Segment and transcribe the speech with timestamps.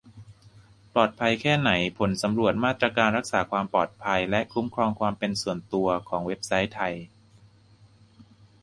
[0.93, 6.93] ปลอดภัยแค่ไหน?: ผลสำรวจมาตรการรักษาความปลอดภัยและคุ้มครองความเป็นส่วนตัวของเว็บไซต์ไทย